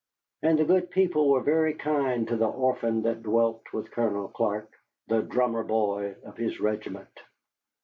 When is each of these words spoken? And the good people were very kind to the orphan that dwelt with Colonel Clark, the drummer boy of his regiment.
And 0.41 0.57
the 0.57 0.65
good 0.65 0.89
people 0.89 1.29
were 1.29 1.41
very 1.43 1.75
kind 1.75 2.27
to 2.27 2.35
the 2.35 2.47
orphan 2.49 3.03
that 3.03 3.21
dwelt 3.21 3.71
with 3.71 3.91
Colonel 3.91 4.29
Clark, 4.29 4.71
the 5.07 5.21
drummer 5.21 5.63
boy 5.63 6.15
of 6.25 6.37
his 6.37 6.59
regiment. 6.59 7.19